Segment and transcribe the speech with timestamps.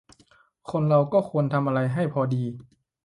[0.71, 2.43] คนเราก็ควรทำอะไรให้พอดี